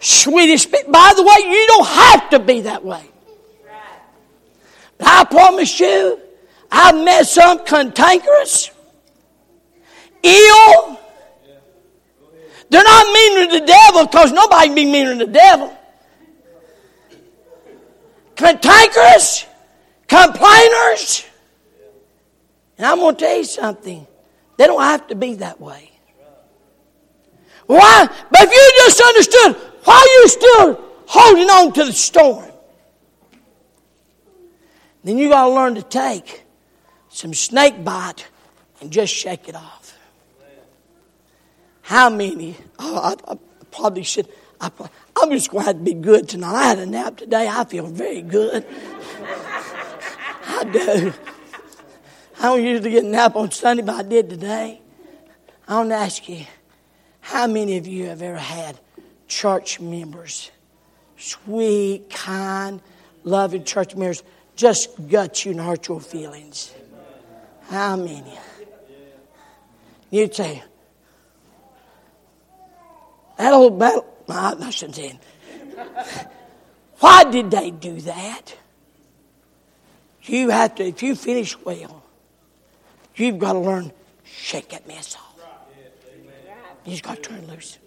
[0.00, 0.72] sweetest.
[0.72, 3.02] By the way, you don't have to be that way.
[4.98, 6.20] But I promise you,
[6.70, 8.70] I've met some cantankerous,
[10.24, 11.00] ill.
[12.70, 15.77] They're not meaner than the devil because nobody can be meaner than the devil.
[18.38, 19.44] Cantankerous,
[20.06, 21.26] complainers.
[22.78, 24.06] And I'm going to tell you something.
[24.56, 25.90] They don't have to be that way.
[27.66, 28.08] Why?
[28.30, 32.50] But if you just understood why you're still holding on to the storm,
[35.04, 36.44] then you got to learn to take
[37.08, 38.26] some snake bite
[38.80, 39.96] and just shake it off.
[41.82, 42.56] How many?
[42.78, 43.38] Oh, I, I
[43.70, 44.28] probably should.
[44.60, 44.70] I,
[45.20, 46.54] I'm just have to be good tonight.
[46.54, 47.48] I had a nap today.
[47.48, 48.64] I feel very good.
[50.46, 51.12] I do.
[52.38, 54.80] I don't usually get a nap on Sunday, but I did today.
[55.66, 56.44] I want to ask you,
[57.20, 58.78] how many of you have ever had
[59.26, 60.50] church members,
[61.16, 62.80] sweet, kind,
[63.24, 64.22] loving church members,
[64.56, 66.72] just gut you and hurt your feelings?
[67.68, 68.38] How many?
[70.10, 70.62] You'd say,
[73.36, 75.18] that old battle, I shouldn't say.
[77.00, 78.56] Why did they do that?
[80.22, 82.02] You have to, if you finish well,
[83.14, 83.92] you've got to learn
[84.24, 85.24] shake that mess off.
[86.84, 87.78] You just got to turn loose.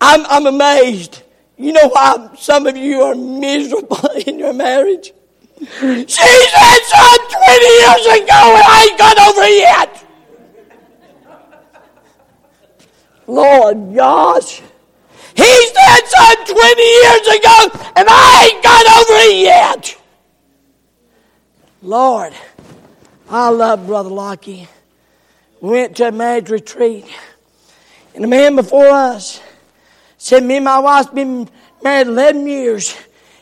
[0.00, 1.22] I'm, I'm amazed.
[1.56, 5.12] You know why some of you are miserable in your marriage?
[5.58, 10.05] She said some 20 years ago and I ain't got over it yet.
[13.26, 14.62] Lord gosh.
[15.34, 20.00] he's said some 20 years ago and I ain't got over it yet.
[21.82, 22.32] Lord,
[23.28, 24.68] I love Brother Lockie.
[25.60, 27.06] We went to a marriage retreat.
[28.14, 29.40] And the man before us
[30.16, 31.48] said, Me and my wife's been
[31.82, 32.96] married 11 years.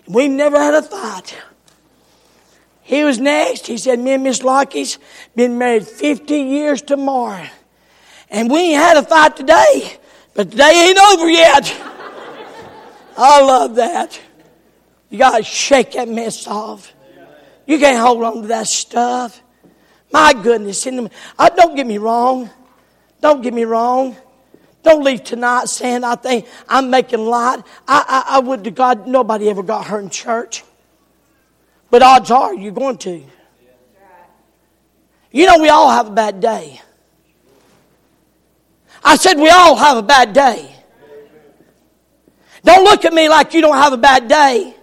[0.06, 1.36] And we never had a fight.
[2.82, 3.66] He was next.
[3.66, 4.98] He said, Me and Miss Lockie's
[5.34, 7.46] been married 50 years tomorrow.
[8.34, 9.96] And we ain't had a fight today,
[10.34, 11.72] but today ain't over yet.
[13.16, 14.20] I love that.
[15.08, 16.92] You got to shake that mess off.
[17.64, 19.40] You can't hold on to that stuff.
[20.12, 20.84] My goodness.
[20.84, 22.50] In the, uh, don't get me wrong.
[23.20, 24.16] Don't get me wrong.
[24.82, 27.62] Don't leave tonight saying I think I'm making light.
[27.86, 30.64] I, I, I would to God nobody ever got hurt in church.
[31.88, 33.22] But odds are you're going to.
[35.30, 36.80] You know, we all have a bad day.
[39.04, 40.74] I said, we all have a bad day.
[42.64, 44.74] Don't look at me like you don't have a bad day.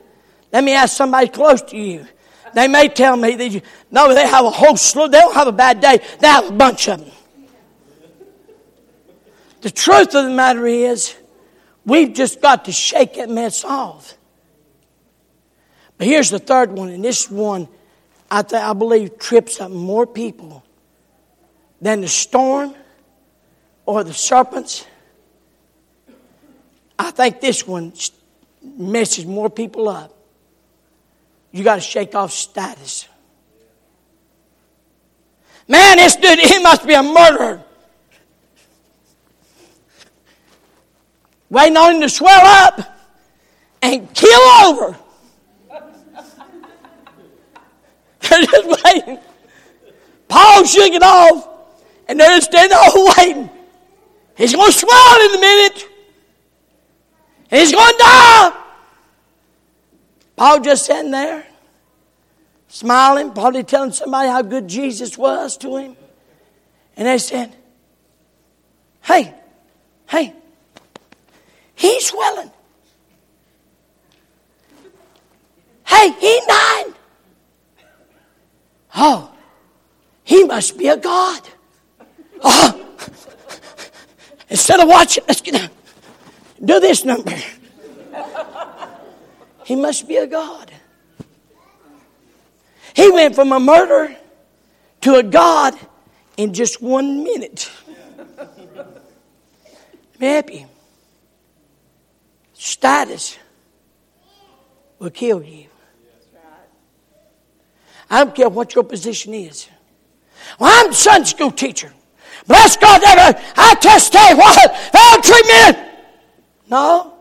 [0.54, 2.08] Let me ask somebody close to you.
[2.54, 5.08] They may tell me that you, no, they have a whole slew.
[5.08, 6.00] They don't have a bad day.
[6.20, 7.12] They have a bunch of them.
[9.62, 11.16] The truth of the matter is,
[11.86, 14.16] we've just got to shake that mess off.
[15.98, 17.68] But here's the third one, and this one
[18.30, 20.64] I, th- I believe trips up more people
[21.80, 22.76] than the storm
[23.86, 24.86] or the serpents.
[26.98, 27.94] I think this one
[28.62, 30.16] messes more people up.
[31.52, 33.08] You got to shake off status.
[35.68, 37.64] Man, this dude, he must be a murderer.
[41.50, 42.80] Waiting on him to swell up
[43.82, 44.98] and kill over.
[48.22, 49.20] They're just waiting.
[50.28, 51.46] Paul shook it off,
[52.08, 53.50] and they're just standing there waiting.
[54.42, 55.88] He's going to swell in a minute.
[57.52, 58.54] He's going to die.
[60.36, 61.46] Paul just sitting there,
[62.68, 65.96] smiling, probably telling somebody how good Jesus was to him.
[66.98, 67.56] And they said,
[69.04, 69.32] Hey,
[70.10, 70.34] hey,
[71.76, 72.50] he's swelling.
[75.86, 76.94] Hey, he's dying.
[78.96, 79.36] Oh,
[80.24, 81.42] he must be a God.
[82.42, 82.88] Oh,
[84.52, 85.70] instead of watching, let's get down.
[86.64, 87.34] Do this number.
[89.66, 90.72] He must be a God.
[92.94, 94.16] He went from a murderer
[95.02, 95.74] to a God
[96.38, 97.72] in just one minute.
[98.38, 100.68] I'm happy.
[102.54, 103.40] Status
[105.00, 105.68] will kill you.
[108.10, 109.68] I don't care what your position is.
[110.60, 111.94] Well, I'm a Sunday school teacher.
[112.48, 115.92] Bless God, I testify what they'll treat.
[116.70, 117.14] No.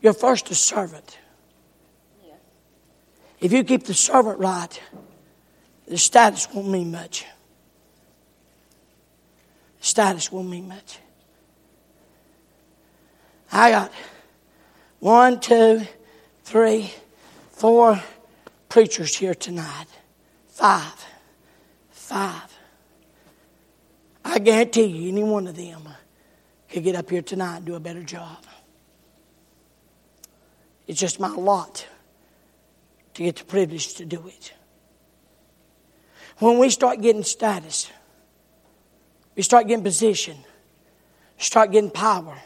[0.00, 1.18] You're first a servant.
[3.40, 4.80] If you keep the servant right,
[5.86, 7.24] the status won't mean much.
[9.80, 10.98] Status won't mean much.
[13.50, 13.92] I got
[15.00, 15.82] one, two,
[16.44, 16.92] three,
[17.50, 18.00] four,
[18.68, 19.86] preachers here tonight.
[20.48, 21.04] Five.
[21.90, 22.51] Five.
[24.24, 25.88] I guarantee you, any one of them
[26.68, 28.44] could get up here tonight and do a better job.
[30.86, 31.86] It's just my lot
[33.14, 34.52] to get the privilege to do it.
[36.38, 37.90] When we start getting status,
[39.36, 40.36] we start getting position,
[41.38, 42.36] start getting power.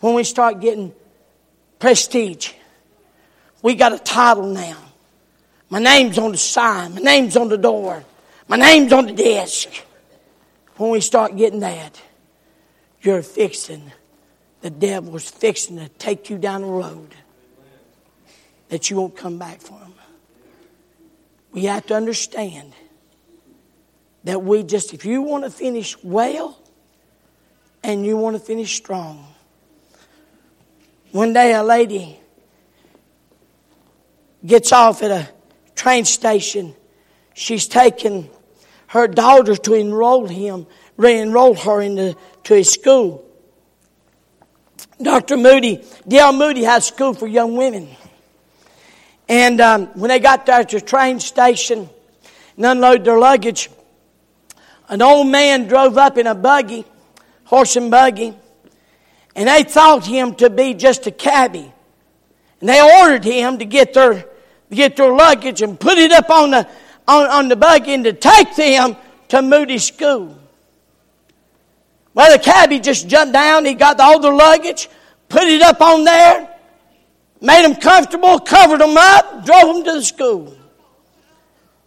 [0.00, 0.92] When we start getting
[1.78, 2.52] prestige,
[3.62, 4.76] we got a title now.
[5.70, 8.04] My name's on the sign, my name's on the door,
[8.48, 9.68] my name's on the desk.
[10.76, 12.00] When we start getting that,
[13.00, 13.92] you're fixing,
[14.60, 17.14] the devil's fixing to take you down the road
[18.70, 19.94] that you won't come back from.
[21.52, 22.72] We have to understand
[24.24, 26.58] that we just, if you want to finish well
[27.84, 29.26] and you want to finish strong.
[31.12, 32.18] One day a lady
[34.44, 35.28] gets off at a
[35.76, 36.74] train station.
[37.34, 38.28] She's taken
[38.94, 43.28] her daughter to enroll him, re-enroll her into to his school.
[45.02, 45.36] Dr.
[45.36, 46.32] Moody, D.L.
[46.32, 47.88] Moody has school for young women.
[49.28, 51.90] And um, when they got there at the train station
[52.56, 53.68] and unloaded their luggage,
[54.88, 56.84] an old man drove up in a buggy,
[57.42, 58.32] horse and buggy,
[59.34, 61.72] and they thought him to be just a cabbie.
[62.60, 64.24] And they ordered him to get their,
[64.70, 66.68] get their luggage and put it up on the,
[67.06, 68.96] on, on the buggy and to take them
[69.28, 70.38] to Moody School.
[72.14, 74.88] Well, the cabbie just jumped down, he got all the luggage,
[75.28, 76.48] put it up on there,
[77.40, 80.56] made them comfortable, covered them up, drove them to the school.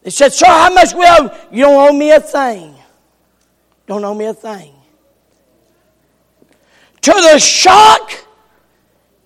[0.03, 1.38] They said, Sir, how much we owe?
[1.51, 2.76] You don't owe me a thing.
[3.88, 4.74] Don't owe me a thing.
[7.01, 8.11] To the shock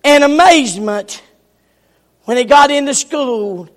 [0.04, 1.22] and amazement,
[2.24, 3.68] when they got into school,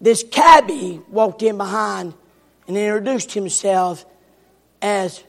[0.00, 2.14] this cabbie walked in behind
[2.66, 4.06] and introduced himself
[4.80, 5.22] as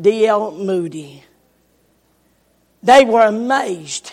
[0.00, 0.52] D.L.
[0.52, 1.24] Moody.
[2.82, 4.12] They were amazed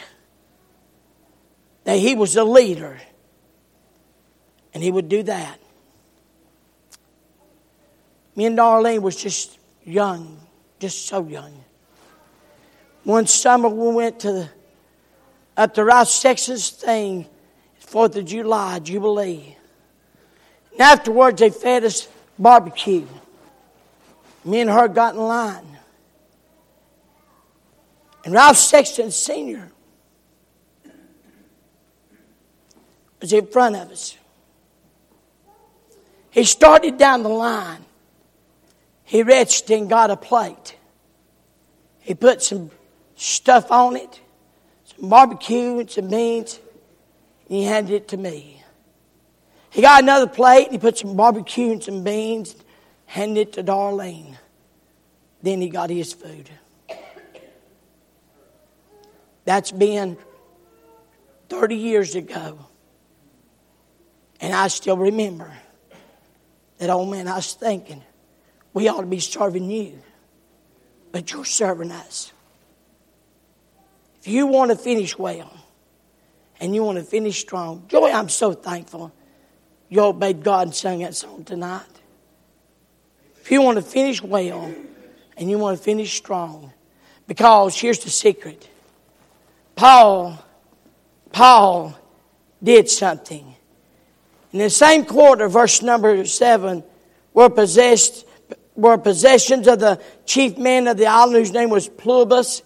[1.83, 2.99] that he was a leader
[4.73, 5.59] and he would do that.
[8.35, 10.39] Me and Darlene was just young,
[10.79, 11.53] just so young.
[13.03, 14.49] One summer we went to the,
[15.57, 17.25] up to Rouse, Texas thing,
[17.79, 19.57] Fourth of July Jubilee.
[20.79, 22.07] Afterwards they fed us
[22.39, 23.05] barbecue.
[24.45, 25.77] Me and her got in line.
[28.23, 29.71] And Ralph Sexton Sr.
[33.19, 34.17] was in front of us.
[36.31, 37.83] He started down the line.
[39.03, 40.77] He reached and got a plate.
[41.99, 42.71] He put some
[43.15, 44.21] stuff on it,
[44.85, 46.59] some barbecue and some beans,
[47.47, 48.58] and he handed it to me.
[49.71, 52.55] He got another plate, and he put some barbecue and some beans,
[53.05, 54.37] handed it to Darlene.
[55.41, 56.49] Then he got his food.
[59.45, 60.17] That's been
[61.49, 62.59] 30 years ago.
[64.41, 65.51] And I still remember
[66.77, 68.03] that old man, I was thinking,
[68.73, 69.99] we ought to be serving you,
[71.11, 72.31] but you're serving us.
[74.21, 75.51] If you want to finish well
[76.59, 79.11] and you want to finish strong, Joy, I'm so thankful
[79.89, 81.83] you obeyed God and sang that song tonight.
[83.41, 84.73] If you want to finish well
[85.35, 86.71] and you want to finish strong,
[87.27, 88.67] because here's the secret
[89.75, 90.43] Paul,
[91.31, 91.97] Paul
[92.61, 93.55] did something.
[94.51, 96.83] In the same quarter, verse number seven,
[97.33, 98.25] were possessed
[98.79, 102.61] were possessions of the chief man of the island, whose name was Publius,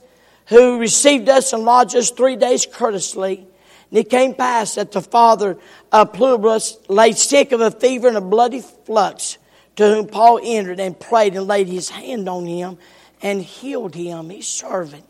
[0.47, 3.47] who received us and lodged us three days courteously.
[3.93, 5.55] And it came pass that the father
[5.91, 9.37] uh, of Publius lay sick of a fever and a bloody flux,
[9.75, 12.79] to whom Paul entered and prayed and laid his hand on him
[13.21, 14.31] and healed him.
[14.31, 15.03] He's serving.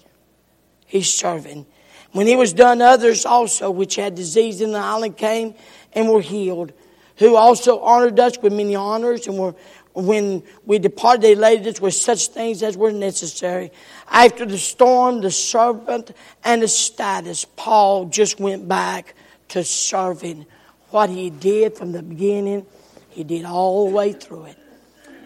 [0.86, 1.66] He's serving.
[2.12, 5.56] When he was done, others also which had disease in the island came
[5.94, 6.74] and were healed,
[7.20, 9.56] who also honored us with many honors and were
[9.94, 13.72] when we departed, they laid us with such things as were necessary.
[14.10, 16.12] After the storm, the servant,
[16.44, 19.14] and the status, Paul just went back
[19.50, 20.46] to serving
[20.90, 22.66] what he did from the beginning.
[23.10, 24.58] He did all the way through it.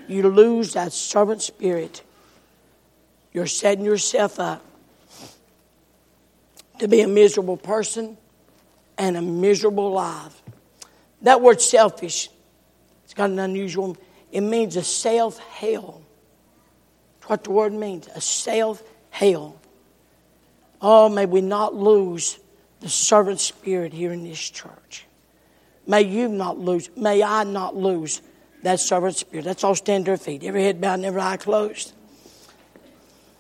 [0.07, 2.03] You lose that servant spirit.
[3.34, 4.63] You're setting yourself up
[6.80, 8.18] to be a miserable person
[8.97, 10.41] and a miserable life.
[11.22, 12.30] That word selfish,
[13.05, 13.97] it's got an unusual
[14.32, 16.01] it means a self hell.
[17.19, 19.59] That's what the word means a self hell.
[20.82, 22.38] Oh, may we not lose
[22.80, 25.05] the servant spirit here in this church.
[25.88, 28.21] May you not lose, may I not lose
[28.63, 29.45] that servant spirit.
[29.45, 30.43] Let's all stand to our feet.
[30.43, 31.93] Every head bowed and every eye closed.